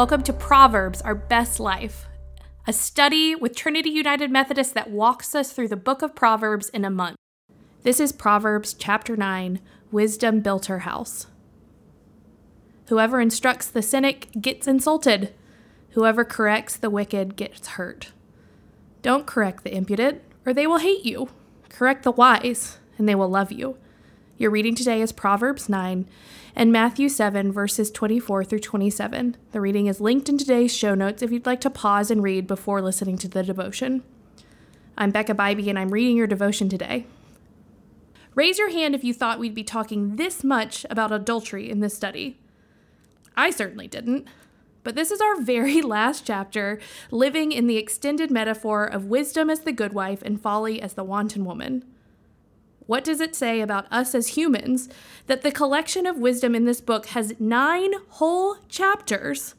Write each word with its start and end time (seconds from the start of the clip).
Welcome 0.00 0.22
to 0.22 0.32
Proverbs, 0.32 1.02
Our 1.02 1.14
Best 1.14 1.60
Life, 1.60 2.06
a 2.66 2.72
study 2.72 3.34
with 3.34 3.54
Trinity 3.54 3.90
United 3.90 4.30
Methodist 4.30 4.72
that 4.72 4.88
walks 4.88 5.34
us 5.34 5.52
through 5.52 5.68
the 5.68 5.76
book 5.76 6.00
of 6.00 6.14
Proverbs 6.14 6.70
in 6.70 6.86
a 6.86 6.90
month. 6.90 7.18
This 7.82 8.00
is 8.00 8.10
Proverbs 8.10 8.72
chapter 8.72 9.14
9 9.14 9.60
Wisdom 9.92 10.40
built 10.40 10.64
her 10.66 10.78
house. 10.78 11.26
Whoever 12.86 13.20
instructs 13.20 13.66
the 13.66 13.82
cynic 13.82 14.28
gets 14.40 14.66
insulted, 14.66 15.34
whoever 15.90 16.24
corrects 16.24 16.78
the 16.78 16.88
wicked 16.88 17.36
gets 17.36 17.68
hurt. 17.68 18.12
Don't 19.02 19.26
correct 19.26 19.64
the 19.64 19.76
impudent, 19.76 20.22
or 20.46 20.54
they 20.54 20.66
will 20.66 20.78
hate 20.78 21.04
you. 21.04 21.28
Correct 21.68 22.04
the 22.04 22.12
wise, 22.12 22.78
and 22.96 23.06
they 23.06 23.14
will 23.14 23.28
love 23.28 23.52
you. 23.52 23.76
Your 24.40 24.50
reading 24.50 24.74
today 24.74 25.02
is 25.02 25.12
Proverbs 25.12 25.68
9 25.68 26.08
and 26.56 26.72
Matthew 26.72 27.10
7, 27.10 27.52
verses 27.52 27.90
24 27.90 28.42
through 28.42 28.60
27. 28.60 29.36
The 29.52 29.60
reading 29.60 29.86
is 29.86 30.00
linked 30.00 30.30
in 30.30 30.38
today's 30.38 30.74
show 30.74 30.94
notes 30.94 31.20
if 31.20 31.30
you'd 31.30 31.44
like 31.44 31.60
to 31.60 31.68
pause 31.68 32.10
and 32.10 32.22
read 32.22 32.46
before 32.46 32.80
listening 32.80 33.18
to 33.18 33.28
the 33.28 33.42
devotion. 33.42 34.02
I'm 34.96 35.10
Becca 35.10 35.34
Bibee, 35.34 35.68
and 35.68 35.78
I'm 35.78 35.90
reading 35.90 36.16
your 36.16 36.26
devotion 36.26 36.70
today. 36.70 37.04
Raise 38.34 38.58
your 38.58 38.70
hand 38.70 38.94
if 38.94 39.04
you 39.04 39.12
thought 39.12 39.38
we'd 39.38 39.54
be 39.54 39.62
talking 39.62 40.16
this 40.16 40.42
much 40.42 40.86
about 40.88 41.12
adultery 41.12 41.68
in 41.68 41.80
this 41.80 41.94
study. 41.94 42.40
I 43.36 43.50
certainly 43.50 43.88
didn't. 43.88 44.26
But 44.84 44.94
this 44.94 45.10
is 45.10 45.20
our 45.20 45.38
very 45.38 45.82
last 45.82 46.26
chapter, 46.26 46.80
living 47.10 47.52
in 47.52 47.66
the 47.66 47.76
extended 47.76 48.30
metaphor 48.30 48.86
of 48.86 49.04
wisdom 49.04 49.50
as 49.50 49.60
the 49.60 49.72
good 49.72 49.92
wife 49.92 50.22
and 50.22 50.40
folly 50.40 50.80
as 50.80 50.94
the 50.94 51.04
wanton 51.04 51.44
woman. 51.44 51.84
What 52.90 53.04
does 53.04 53.20
it 53.20 53.36
say 53.36 53.60
about 53.60 53.86
us 53.92 54.16
as 54.16 54.36
humans 54.36 54.88
that 55.28 55.42
the 55.42 55.52
collection 55.52 56.06
of 56.06 56.18
wisdom 56.18 56.56
in 56.56 56.64
this 56.64 56.80
book 56.80 57.06
has 57.06 57.38
nine 57.38 57.92
whole 58.08 58.56
chapters, 58.68 59.54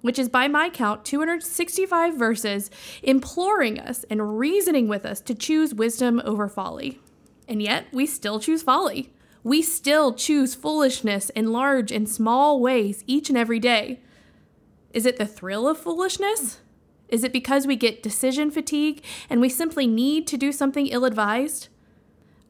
which 0.00 0.16
is 0.16 0.28
by 0.28 0.46
my 0.46 0.70
count 0.70 1.04
265 1.04 2.16
verses, 2.16 2.70
imploring 3.02 3.80
us 3.80 4.04
and 4.08 4.38
reasoning 4.38 4.86
with 4.86 5.04
us 5.04 5.20
to 5.22 5.34
choose 5.34 5.74
wisdom 5.74 6.22
over 6.24 6.46
folly? 6.46 7.00
And 7.48 7.60
yet, 7.60 7.86
we 7.92 8.06
still 8.06 8.38
choose 8.38 8.62
folly. 8.62 9.12
We 9.42 9.60
still 9.60 10.14
choose 10.14 10.54
foolishness 10.54 11.30
in 11.30 11.50
large 11.50 11.90
and 11.90 12.08
small 12.08 12.60
ways 12.60 13.02
each 13.08 13.28
and 13.28 13.36
every 13.36 13.58
day. 13.58 13.98
Is 14.92 15.04
it 15.04 15.16
the 15.16 15.26
thrill 15.26 15.66
of 15.66 15.78
foolishness? 15.78 16.60
Is 17.08 17.24
it 17.24 17.32
because 17.32 17.66
we 17.66 17.74
get 17.74 18.04
decision 18.04 18.52
fatigue 18.52 19.02
and 19.28 19.40
we 19.40 19.48
simply 19.48 19.88
need 19.88 20.28
to 20.28 20.36
do 20.36 20.52
something 20.52 20.86
ill 20.86 21.04
advised? 21.04 21.66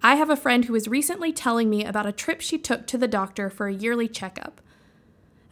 I 0.05 0.17
have 0.17 0.31
a 0.31 0.37
friend 0.37 0.65
who 0.65 0.73
was 0.73 0.89
recently 0.89 1.33
telling 1.33 1.71
me 1.71 1.85
about 1.85 2.07
a 2.07 2.13
trip 2.13 2.41
she 2.41 2.59
took 2.59 2.87
to 2.89 2.99
the 2.99 3.07
doctor 3.07 3.49
for 3.49 3.69
a 3.69 3.75
yearly 3.75 4.09
checkup. 4.09 4.61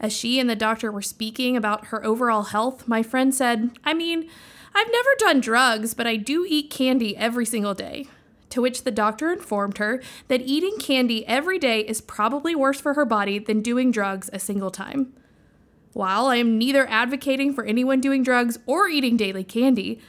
As 0.00 0.12
she 0.12 0.40
and 0.40 0.50
the 0.50 0.56
doctor 0.56 0.90
were 0.90 1.02
speaking 1.02 1.56
about 1.56 1.86
her 1.86 2.04
overall 2.04 2.44
health, 2.44 2.88
my 2.88 3.02
friend 3.02 3.32
said, 3.32 3.70
I 3.84 3.94
mean, 3.94 4.28
I've 4.74 4.90
never 4.90 5.10
done 5.18 5.40
drugs, 5.40 5.94
but 5.94 6.06
I 6.06 6.16
do 6.16 6.44
eat 6.48 6.70
candy 6.70 7.16
every 7.16 7.46
single 7.46 7.74
day. 7.74 8.06
To 8.50 8.60
which 8.60 8.82
the 8.82 8.90
doctor 8.90 9.30
informed 9.30 9.78
her 9.78 10.02
that 10.26 10.40
eating 10.40 10.78
candy 10.78 11.24
every 11.28 11.58
day 11.58 11.80
is 11.80 12.00
probably 12.00 12.56
worse 12.56 12.80
for 12.80 12.94
her 12.94 13.04
body 13.04 13.38
than 13.38 13.62
doing 13.62 13.92
drugs 13.92 14.28
a 14.32 14.40
single 14.40 14.72
time. 14.72 15.12
While 15.92 16.26
I 16.26 16.36
am 16.36 16.58
neither 16.58 16.88
advocating 16.88 17.52
for 17.52 17.64
anyone 17.64 18.00
doing 18.00 18.24
drugs 18.24 18.58
or 18.66 18.88
eating 18.88 19.16
daily 19.16 19.44
candy, 19.44 20.00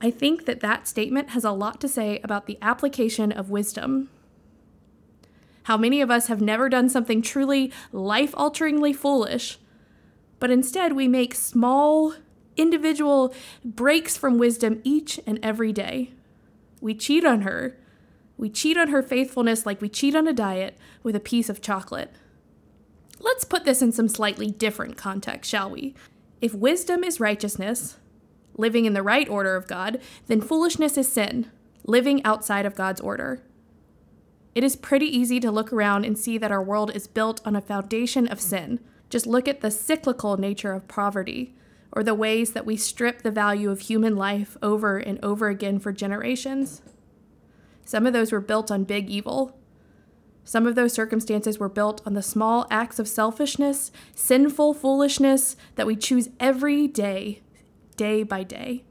I 0.00 0.10
think 0.10 0.44
that 0.44 0.60
that 0.60 0.86
statement 0.86 1.30
has 1.30 1.44
a 1.44 1.52
lot 1.52 1.80
to 1.80 1.88
say 1.88 2.20
about 2.22 2.46
the 2.46 2.58
application 2.60 3.32
of 3.32 3.50
wisdom. 3.50 4.10
How 5.64 5.76
many 5.76 6.00
of 6.00 6.10
us 6.10 6.28
have 6.28 6.40
never 6.40 6.68
done 6.68 6.88
something 6.88 7.22
truly 7.22 7.72
life 7.92 8.34
alteringly 8.36 8.92
foolish, 8.92 9.58
but 10.38 10.50
instead 10.50 10.92
we 10.92 11.08
make 11.08 11.34
small, 11.34 12.14
individual 12.56 13.34
breaks 13.64 14.16
from 14.16 14.38
wisdom 14.38 14.80
each 14.84 15.18
and 15.26 15.40
every 15.42 15.72
day? 15.72 16.12
We 16.80 16.94
cheat 16.94 17.24
on 17.24 17.40
her. 17.40 17.76
We 18.36 18.50
cheat 18.50 18.76
on 18.76 18.88
her 18.88 19.02
faithfulness 19.02 19.64
like 19.64 19.80
we 19.80 19.88
cheat 19.88 20.14
on 20.14 20.28
a 20.28 20.32
diet 20.34 20.76
with 21.02 21.16
a 21.16 21.20
piece 21.20 21.48
of 21.48 21.62
chocolate. 21.62 22.12
Let's 23.18 23.44
put 23.44 23.64
this 23.64 23.80
in 23.80 23.92
some 23.92 24.08
slightly 24.08 24.50
different 24.50 24.98
context, 24.98 25.50
shall 25.50 25.70
we? 25.70 25.94
If 26.42 26.54
wisdom 26.54 27.02
is 27.02 27.18
righteousness, 27.18 27.96
living 28.56 28.84
in 28.84 28.92
the 28.94 29.02
right 29.02 29.28
order 29.28 29.56
of 29.56 29.66
God, 29.66 30.00
then 30.26 30.40
foolishness 30.40 30.96
is 30.96 31.10
sin, 31.10 31.50
living 31.84 32.24
outside 32.24 32.66
of 32.66 32.74
God's 32.74 33.00
order. 33.00 33.42
It 34.54 34.64
is 34.64 34.74
pretty 34.74 35.06
easy 35.06 35.38
to 35.40 35.50
look 35.50 35.72
around 35.72 36.04
and 36.04 36.18
see 36.18 36.38
that 36.38 36.50
our 36.50 36.62
world 36.62 36.90
is 36.94 37.06
built 37.06 37.40
on 37.44 37.54
a 37.54 37.60
foundation 37.60 38.26
of 38.26 38.40
sin. 38.40 38.80
Just 39.10 39.26
look 39.26 39.46
at 39.46 39.60
the 39.60 39.70
cyclical 39.70 40.36
nature 40.36 40.72
of 40.72 40.88
poverty, 40.88 41.54
or 41.92 42.02
the 42.02 42.14
ways 42.14 42.52
that 42.52 42.66
we 42.66 42.76
strip 42.76 43.22
the 43.22 43.30
value 43.30 43.70
of 43.70 43.80
human 43.80 44.16
life 44.16 44.56
over 44.62 44.98
and 44.98 45.22
over 45.22 45.48
again 45.48 45.78
for 45.78 45.92
generations. 45.92 46.82
Some 47.84 48.06
of 48.06 48.12
those 48.12 48.32
were 48.32 48.40
built 48.40 48.70
on 48.70 48.84
big 48.84 49.08
evil. 49.08 49.58
Some 50.44 50.66
of 50.66 50.74
those 50.74 50.92
circumstances 50.92 51.58
were 51.58 51.68
built 51.68 52.00
on 52.06 52.14
the 52.14 52.22
small 52.22 52.66
acts 52.70 52.98
of 52.98 53.08
selfishness, 53.08 53.92
sinful 54.14 54.74
foolishness 54.74 55.56
that 55.74 55.86
we 55.86 55.96
choose 55.96 56.28
every 56.40 56.86
day 56.86 57.42
day 57.96 58.22
by 58.22 58.42
day. 58.42 58.84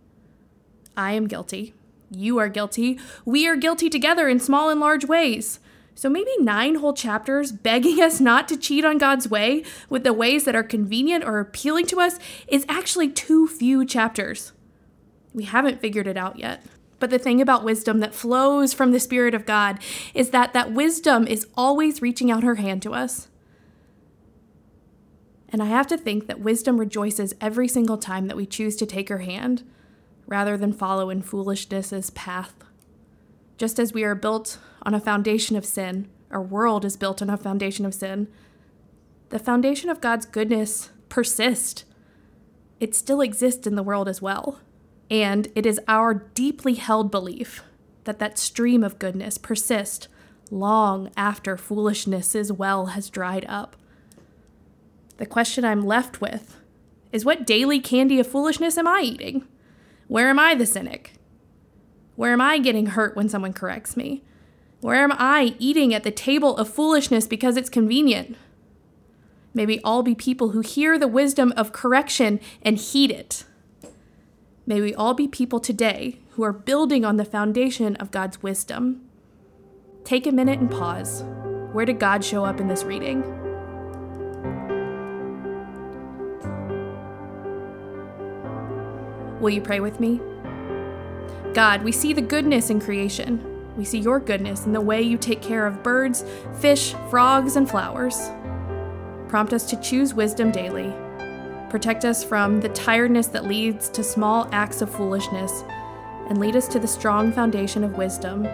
I 0.97 1.13
am 1.13 1.27
guilty. 1.27 1.73
You 2.09 2.37
are 2.37 2.49
guilty. 2.49 2.99
We 3.25 3.47
are 3.47 3.55
guilty 3.55 3.89
together 3.89 4.29
in 4.29 4.39
small 4.39 4.69
and 4.69 4.79
large 4.79 5.05
ways. 5.05 5.59
So 5.95 6.09
maybe 6.09 6.31
nine 6.39 6.75
whole 6.75 6.93
chapters 6.93 7.51
begging 7.51 8.01
us 8.01 8.19
not 8.19 8.47
to 8.49 8.57
cheat 8.57 8.85
on 8.85 8.97
God's 8.97 9.27
way 9.27 9.63
with 9.89 10.03
the 10.03 10.13
ways 10.13 10.43
that 10.45 10.55
are 10.55 10.63
convenient 10.63 11.23
or 11.23 11.39
appealing 11.39 11.87
to 11.87 11.99
us 11.99 12.19
is 12.47 12.65
actually 12.67 13.09
too 13.09 13.47
few 13.47 13.85
chapters. 13.85 14.51
We 15.33 15.45
haven't 15.45 15.81
figured 15.81 16.07
it 16.07 16.17
out 16.17 16.37
yet. 16.37 16.63
But 16.99 17.09
the 17.09 17.19
thing 17.19 17.41
about 17.41 17.63
wisdom 17.63 17.99
that 17.99 18.15
flows 18.15 18.73
from 18.73 18.91
the 18.91 18.99
Spirit 18.99 19.33
of 19.33 19.45
God 19.45 19.79
is 20.13 20.29
that 20.29 20.53
that 20.53 20.71
wisdom 20.71 21.27
is 21.27 21.47
always 21.55 22.01
reaching 22.01 22.31
out 22.31 22.43
her 22.43 22.55
hand 22.55 22.81
to 22.83 22.93
us. 22.93 23.27
And 25.55 25.63
I 25.63 25.67
have 25.67 25.87
to 25.87 25.97
think 25.97 26.27
that 26.27 26.41
wisdom 26.41 26.77
rejoices 26.77 27.33
every 27.39 27.69
single 27.69 27.97
time 27.97 28.27
that 28.27 28.35
we 28.35 28.45
choose 28.45 28.75
to 28.75 28.85
take 28.85 29.07
her 29.07 29.19
hand 29.19 29.63
rather 30.27 30.57
than 30.57 30.73
follow 30.73 31.09
in 31.09 31.21
foolishness's 31.21 32.09
path. 32.09 32.53
Just 33.57 33.79
as 33.79 33.93
we 33.93 34.03
are 34.03 34.15
built 34.15 34.57
on 34.81 34.93
a 34.93 34.99
foundation 34.99 35.55
of 35.55 35.65
sin, 35.65 36.09
our 36.29 36.41
world 36.41 36.83
is 36.83 36.97
built 36.97 37.21
on 37.21 37.29
a 37.29 37.37
foundation 37.37 37.85
of 37.85 37.93
sin, 37.93 38.27
the 39.29 39.39
foundation 39.39 39.89
of 39.89 40.01
God's 40.01 40.25
goodness 40.25 40.89
persists. 41.07 41.85
It 42.81 42.93
still 42.93 43.21
exists 43.21 43.65
in 43.65 43.75
the 43.75 43.81
world 43.81 44.09
as 44.09 44.21
well. 44.21 44.59
And 45.09 45.47
it 45.55 45.65
is 45.65 45.79
our 45.87 46.13
deeply 46.13 46.73
held 46.73 47.11
belief 47.11 47.63
that 48.03 48.19
that 48.19 48.37
stream 48.37 48.83
of 48.83 48.99
goodness 48.99 49.37
persists 49.37 50.09
long 50.51 51.11
after 51.15 51.55
foolishness's 51.55 52.51
well 52.51 52.87
has 52.87 53.09
dried 53.09 53.45
up. 53.47 53.77
The 55.17 55.25
question 55.25 55.63
I'm 55.63 55.85
left 55.85 56.19
with 56.19 56.57
is 57.11 57.23
what 57.23 57.47
daily 57.47 57.79
candy 57.79 58.19
of 58.19 58.27
foolishness 58.27 58.77
am 58.77 58.87
I 58.87 59.01
eating? 59.01 59.47
Where 60.07 60.29
am 60.29 60.39
I 60.39 60.55
the 60.55 60.65
cynic? 60.65 61.13
Where 62.15 62.33
am 62.33 62.41
I 62.41 62.57
getting 62.57 62.87
hurt 62.87 63.15
when 63.15 63.29
someone 63.29 63.53
corrects 63.53 63.95
me? 63.95 64.23
Where 64.81 65.03
am 65.03 65.13
I 65.13 65.55
eating 65.57 65.93
at 65.93 66.03
the 66.03 66.11
table 66.11 66.55
of 66.57 66.69
foolishness 66.69 67.27
because 67.27 67.57
it's 67.57 67.69
convenient? 67.69 68.37
May 69.53 69.65
we 69.65 69.79
all 69.79 70.03
be 70.03 70.15
people 70.15 70.49
who 70.49 70.59
hear 70.59 70.99
the 70.99 71.07
wisdom 71.07 71.53
of 71.55 71.71
correction 71.71 72.39
and 72.61 72.77
heed 72.77 73.09
it. 73.09 73.45
May 74.65 74.81
we 74.81 74.93
all 74.93 75.13
be 75.13 75.27
people 75.27 75.59
today 75.59 76.19
who 76.31 76.43
are 76.43 76.51
building 76.51 77.05
on 77.05 77.17
the 77.17 77.25
foundation 77.25 77.95
of 77.95 78.11
God's 78.11 78.43
wisdom. 78.43 79.01
Take 80.03 80.27
a 80.27 80.31
minute 80.31 80.59
and 80.59 80.69
pause. 80.69 81.23
Where 81.71 81.85
did 81.85 81.99
God 81.99 82.23
show 82.23 82.43
up 82.43 82.59
in 82.59 82.67
this 82.67 82.83
reading? 82.83 83.44
Will 89.39 89.49
you 89.49 89.61
pray 89.61 89.79
with 89.79 89.99
me? 89.99 90.21
God, 91.53 91.83
we 91.83 91.91
see 91.91 92.13
the 92.13 92.21
goodness 92.21 92.69
in 92.69 92.79
creation. 92.79 93.41
We 93.77 93.83
see 93.83 93.99
your 93.99 94.19
goodness 94.19 94.65
in 94.65 94.73
the 94.73 94.81
way 94.81 95.01
you 95.01 95.17
take 95.17 95.41
care 95.41 95.67
of 95.67 95.83
birds, 95.83 96.23
fish, 96.59 96.93
frogs, 97.09 97.55
and 97.55 97.69
flowers. 97.69 98.29
Prompt 99.27 99.53
us 99.53 99.69
to 99.69 99.81
choose 99.81 100.13
wisdom 100.13 100.51
daily. 100.51 100.93
Protect 101.69 102.05
us 102.05 102.23
from 102.23 102.61
the 102.61 102.69
tiredness 102.69 103.27
that 103.27 103.45
leads 103.45 103.89
to 103.89 104.03
small 104.03 104.47
acts 104.53 104.81
of 104.81 104.89
foolishness, 104.89 105.63
and 106.29 106.39
lead 106.39 106.55
us 106.55 106.67
to 106.69 106.79
the 106.79 106.87
strong 106.87 107.33
foundation 107.33 107.83
of 107.83 107.97
wisdom 107.97 108.47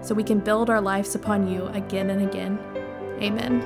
so 0.00 0.14
we 0.14 0.24
can 0.24 0.40
build 0.40 0.70
our 0.70 0.80
lives 0.80 1.14
upon 1.14 1.48
you 1.48 1.66
again 1.68 2.10
and 2.10 2.22
again. 2.22 2.58
Amen. 3.20 3.60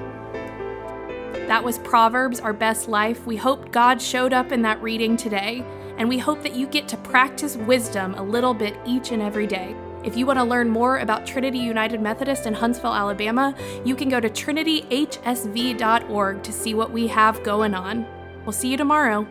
That 1.47 1.63
was 1.63 1.79
Proverbs, 1.79 2.41
Our 2.41 2.53
Best 2.53 2.89
Life. 2.89 3.27
We 3.27 3.37
hope 3.37 3.73
God 3.73 4.01
showed 4.01 4.33
up 4.33 4.53
in 4.53 4.63
that 4.63 4.81
reading 4.83 5.17
today 5.17 5.65
and 6.01 6.09
we 6.09 6.19
hope 6.19 6.43
that 6.43 6.57
you 6.57 6.67
get 6.67 6.89
to 6.89 6.97
practice 6.97 7.57
wisdom 7.59 8.15
a 8.15 8.23
little 8.23 8.55
bit 8.55 8.75
each 8.87 9.13
and 9.13 9.21
every 9.21 9.47
day. 9.47 9.77
If 10.03 10.17
you 10.17 10.25
want 10.25 10.39
to 10.39 10.45
learn 10.45 10.71
more 10.71 11.01
about 11.01 11.27
Trinity 11.27 11.59
United 11.59 12.01
Methodist 12.01 12.47
in 12.47 12.55
Huntsville, 12.55 12.95
Alabama, 12.95 13.55
you 13.85 13.95
can 13.95 14.09
go 14.09 14.19
to 14.19 14.31
trinityhsv.org 14.31 16.43
to 16.43 16.53
see 16.53 16.73
what 16.73 16.91
we 16.91 17.07
have 17.09 17.45
going 17.45 17.75
on. 17.75 18.07
We'll 18.47 18.53
see 18.53 18.69
you 18.69 18.79
tomorrow. 18.79 19.27